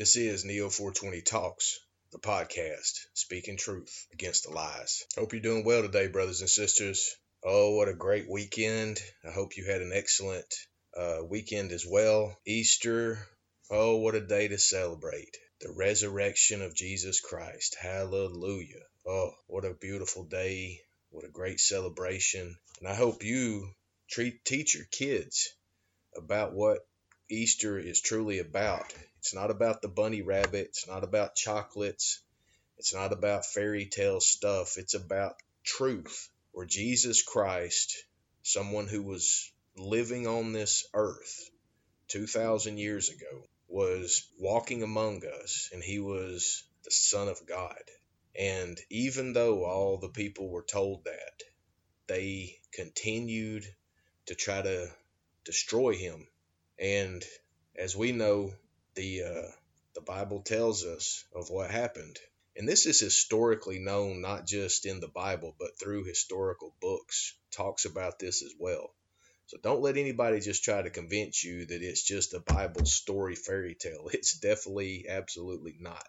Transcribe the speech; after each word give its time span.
This 0.00 0.16
is 0.16 0.46
Neo 0.46 0.70
420 0.70 1.20
Talks, 1.20 1.78
the 2.10 2.18
podcast, 2.18 3.00
speaking 3.12 3.58
truth 3.58 4.06
against 4.14 4.44
the 4.44 4.50
lies. 4.50 5.04
Hope 5.14 5.34
you're 5.34 5.42
doing 5.42 5.62
well 5.62 5.82
today, 5.82 6.06
brothers 6.06 6.40
and 6.40 6.48
sisters. 6.48 7.14
Oh, 7.44 7.76
what 7.76 7.90
a 7.90 7.92
great 7.92 8.26
weekend. 8.26 8.98
I 9.28 9.30
hope 9.30 9.58
you 9.58 9.66
had 9.66 9.82
an 9.82 9.92
excellent 9.92 10.46
uh, 10.96 11.18
weekend 11.28 11.70
as 11.72 11.84
well. 11.86 12.34
Easter, 12.46 13.18
oh, 13.70 13.96
what 13.96 14.14
a 14.14 14.22
day 14.22 14.48
to 14.48 14.56
celebrate. 14.56 15.36
The 15.60 15.70
resurrection 15.70 16.62
of 16.62 16.74
Jesus 16.74 17.20
Christ. 17.20 17.76
Hallelujah. 17.78 18.86
Oh, 19.06 19.32
what 19.48 19.66
a 19.66 19.74
beautiful 19.74 20.24
day. 20.24 20.80
What 21.10 21.26
a 21.26 21.30
great 21.30 21.60
celebration. 21.60 22.56
And 22.78 22.88
I 22.88 22.94
hope 22.94 23.22
you 23.22 23.68
treat, 24.10 24.46
teach 24.46 24.74
your 24.74 24.86
kids 24.90 25.50
about 26.16 26.54
what 26.54 26.78
Easter 27.32 27.78
is 27.78 28.00
truly 28.00 28.40
about. 28.40 28.92
It's 29.18 29.32
not 29.32 29.50
about 29.52 29.82
the 29.82 29.88
bunny 29.88 30.20
rabbit, 30.20 30.66
it's 30.70 30.88
not 30.88 31.04
about 31.04 31.36
chocolates, 31.36 32.20
it's 32.76 32.92
not 32.92 33.12
about 33.12 33.46
fairy 33.46 33.86
tale 33.86 34.20
stuff. 34.20 34.78
It's 34.78 34.94
about 34.94 35.36
truth, 35.62 36.28
where 36.50 36.66
Jesus 36.66 37.22
Christ, 37.22 38.04
someone 38.42 38.88
who 38.88 39.02
was 39.02 39.52
living 39.76 40.26
on 40.26 40.52
this 40.52 40.88
earth 40.92 41.50
2,000 42.08 42.78
years 42.78 43.10
ago, 43.10 43.46
was 43.68 44.26
walking 44.38 44.82
among 44.82 45.24
us 45.24 45.68
and 45.72 45.84
he 45.84 46.00
was 46.00 46.64
the 46.84 46.90
Son 46.90 47.28
of 47.28 47.46
God. 47.46 47.82
And 48.34 48.80
even 48.90 49.34
though 49.34 49.64
all 49.64 49.98
the 49.98 50.08
people 50.08 50.48
were 50.48 50.64
told 50.64 51.04
that, 51.04 51.42
they 52.08 52.58
continued 52.72 53.64
to 54.26 54.34
try 54.34 54.62
to 54.62 54.90
destroy 55.44 55.94
him 55.94 56.26
and 56.80 57.22
as 57.76 57.94
we 57.94 58.12
know, 58.12 58.52
the 58.94 59.22
uh, 59.22 59.52
the 59.94 60.00
Bible 60.00 60.40
tells 60.40 60.84
us 60.84 61.24
of 61.34 61.50
what 61.50 61.70
happened. 61.70 62.18
And 62.56 62.68
this 62.68 62.86
is 62.86 62.98
historically 62.98 63.78
known 63.78 64.20
not 64.20 64.46
just 64.46 64.86
in 64.86 65.00
the 65.00 65.08
Bible, 65.08 65.54
but 65.58 65.78
through 65.78 66.04
historical 66.04 66.74
books, 66.80 67.36
talks 67.52 67.84
about 67.84 68.18
this 68.18 68.42
as 68.42 68.52
well. 68.58 68.94
So 69.46 69.58
don't 69.62 69.82
let 69.82 69.96
anybody 69.96 70.40
just 70.40 70.64
try 70.64 70.80
to 70.80 70.90
convince 70.90 71.44
you 71.44 71.66
that 71.66 71.82
it's 71.82 72.02
just 72.02 72.34
a 72.34 72.40
Bible 72.40 72.84
story 72.86 73.34
fairy 73.34 73.74
tale. 73.74 74.08
It's 74.12 74.38
definitely 74.38 75.06
absolutely 75.08 75.76
not. 75.80 76.08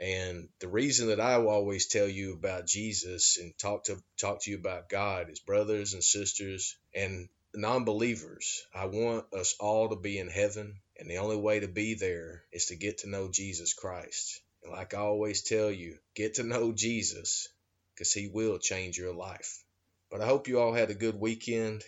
And 0.00 0.48
the 0.60 0.68
reason 0.68 1.08
that 1.08 1.20
I 1.20 1.38
will 1.38 1.50
always 1.50 1.88
tell 1.88 2.08
you 2.08 2.34
about 2.34 2.66
Jesus 2.66 3.36
and 3.36 3.56
talk 3.58 3.84
to 3.84 4.02
talk 4.18 4.42
to 4.42 4.50
you 4.50 4.58
about 4.58 4.88
God 4.88 5.28
is 5.30 5.40
brothers 5.40 5.92
and 5.92 6.02
sisters 6.02 6.76
and 6.94 7.28
non 7.58 7.84
believers, 7.84 8.64
I 8.72 8.86
want 8.86 9.34
us 9.34 9.56
all 9.58 9.88
to 9.88 9.96
be 9.96 10.16
in 10.18 10.28
heaven, 10.28 10.80
and 10.96 11.10
the 11.10 11.18
only 11.18 11.36
way 11.36 11.58
to 11.58 11.66
be 11.66 11.94
there 11.94 12.44
is 12.52 12.66
to 12.66 12.76
get 12.76 12.98
to 12.98 13.08
know 13.08 13.28
Jesus 13.28 13.74
Christ. 13.74 14.40
And 14.62 14.72
like 14.72 14.94
I 14.94 14.98
always 14.98 15.42
tell 15.42 15.70
you, 15.70 15.98
get 16.14 16.34
to 16.34 16.44
know 16.44 16.70
Jesus 16.72 17.48
because 17.92 18.12
he 18.12 18.28
will 18.28 18.58
change 18.58 18.96
your 18.96 19.12
life. 19.12 19.64
But 20.08 20.20
I 20.20 20.26
hope 20.26 20.46
you 20.46 20.60
all 20.60 20.72
had 20.72 20.90
a 20.90 20.94
good 20.94 21.18
weekend. 21.18 21.82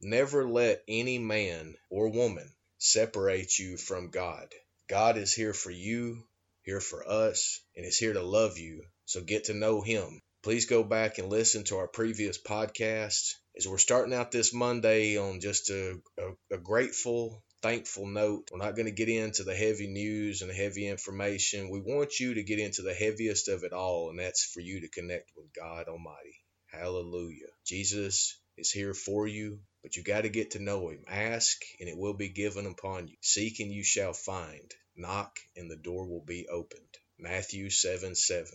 Never 0.00 0.44
let 0.44 0.82
any 0.88 1.18
man 1.18 1.76
or 1.88 2.08
woman 2.08 2.50
separate 2.78 3.58
you 3.60 3.76
from 3.76 4.10
God. 4.10 4.52
God 4.88 5.16
is 5.16 5.32
here 5.32 5.54
for 5.54 5.70
you, 5.70 6.24
here 6.64 6.80
for 6.80 7.08
us, 7.08 7.60
and 7.76 7.86
is 7.86 7.96
here 7.96 8.12
to 8.12 8.22
love 8.22 8.58
you. 8.58 8.82
So 9.04 9.20
get 9.20 9.44
to 9.44 9.54
know 9.54 9.82
him. 9.82 10.20
Please 10.42 10.66
go 10.66 10.82
back 10.82 11.18
and 11.18 11.28
listen 11.28 11.62
to 11.62 11.76
our 11.76 11.86
previous 11.86 12.36
podcasts 12.36 13.34
as 13.56 13.68
we're 13.68 13.78
starting 13.78 14.12
out 14.12 14.32
this 14.32 14.52
Monday 14.52 15.16
on 15.16 15.38
just 15.38 15.70
a, 15.70 16.00
a, 16.18 16.56
a 16.56 16.58
grateful, 16.58 17.44
thankful 17.62 18.08
note. 18.08 18.50
We're 18.50 18.58
not 18.58 18.74
going 18.74 18.86
to 18.86 18.92
get 18.92 19.08
into 19.08 19.44
the 19.44 19.54
heavy 19.54 19.86
news 19.86 20.42
and 20.42 20.50
heavy 20.50 20.88
information. 20.88 21.70
We 21.70 21.80
want 21.80 22.18
you 22.18 22.34
to 22.34 22.42
get 22.42 22.58
into 22.58 22.82
the 22.82 22.92
heaviest 22.92 23.46
of 23.46 23.62
it 23.62 23.72
all, 23.72 24.10
and 24.10 24.18
that's 24.18 24.44
for 24.44 24.58
you 24.58 24.80
to 24.80 24.88
connect 24.88 25.30
with 25.36 25.46
God 25.54 25.86
Almighty. 25.86 26.34
Hallelujah. 26.66 27.46
Jesus 27.64 28.36
is 28.58 28.72
here 28.72 28.94
for 28.94 29.28
you, 29.28 29.60
but 29.84 29.96
you 29.96 30.02
got 30.02 30.22
to 30.22 30.28
get 30.28 30.52
to 30.52 30.58
know 30.62 30.88
Him. 30.88 31.04
Ask, 31.06 31.62
and 31.78 31.88
it 31.88 31.96
will 31.96 32.14
be 32.14 32.30
given 32.30 32.66
upon 32.66 33.06
you. 33.06 33.14
Seek, 33.20 33.60
and 33.60 33.70
you 33.70 33.84
shall 33.84 34.12
find. 34.12 34.74
Knock, 34.96 35.38
and 35.54 35.70
the 35.70 35.76
door 35.76 36.08
will 36.08 36.24
be 36.24 36.48
opened. 36.48 36.98
Matthew 37.16 37.70
7 37.70 38.16
7. 38.16 38.50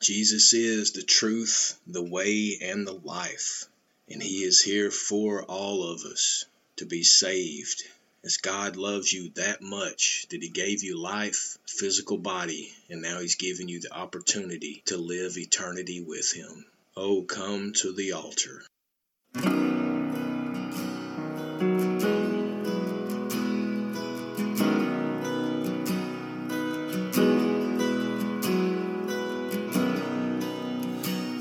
Jesus 0.00 0.52
is 0.52 0.92
the 0.92 1.02
truth, 1.02 1.78
the 1.86 2.02
way, 2.02 2.58
and 2.60 2.86
the 2.86 2.92
life 2.92 3.68
and 4.10 4.22
He 4.22 4.42
is 4.42 4.62
here 4.62 4.90
for 4.90 5.42
all 5.44 5.82
of 5.84 6.04
us 6.04 6.46
to 6.76 6.86
be 6.86 7.02
saved. 7.02 7.84
As 8.24 8.38
God 8.38 8.76
loves 8.76 9.12
you 9.12 9.30
that 9.34 9.60
much 9.60 10.26
that 10.30 10.42
He 10.42 10.48
gave 10.48 10.82
you 10.82 10.96
life, 10.96 11.58
physical 11.66 12.16
body, 12.16 12.74
and 12.88 13.02
now 13.02 13.20
He's 13.20 13.34
giving 13.34 13.68
you 13.68 13.80
the 13.80 13.92
opportunity 13.92 14.82
to 14.86 14.96
live 14.96 15.36
eternity 15.36 16.00
with 16.00 16.32
Him. 16.32 16.64
Oh, 16.96 17.22
come 17.22 17.74
to 17.74 17.92
the 17.92 18.12
altar. 18.12 18.64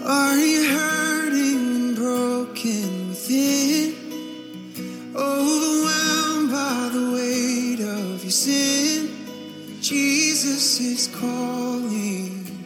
Are 0.10 0.38
you 0.38 0.64
hurting 0.70 1.58
and 1.58 1.96
broken 1.98 3.10
within? 3.10 3.94
Overwhelmed 5.14 6.50
by 6.50 6.90
the 6.94 7.12
weight 7.12 7.82
of 7.82 8.24
your 8.24 8.32
sin? 8.32 9.10
Jesus 9.82 10.80
is 10.80 11.08
calling. 11.08 12.57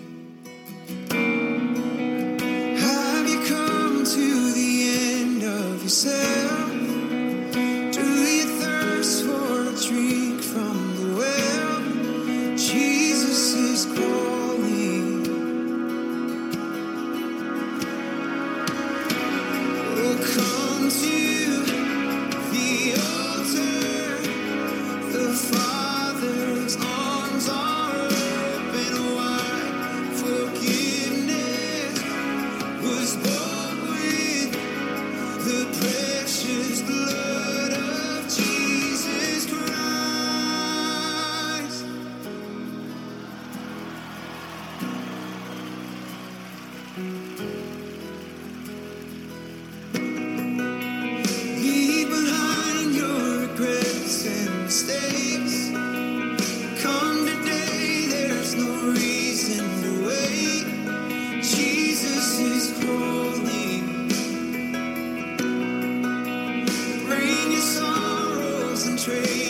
tree. 69.03 69.40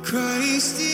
Christ 0.01 0.79
is 0.79 0.84